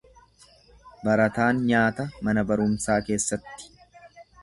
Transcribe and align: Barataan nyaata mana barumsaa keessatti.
Barataan 1.09 1.61
nyaata 1.71 2.07
mana 2.29 2.47
barumsaa 2.53 2.99
keessatti. 3.11 3.73